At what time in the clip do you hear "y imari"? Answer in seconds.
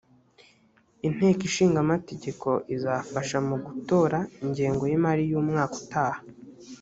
4.91-5.23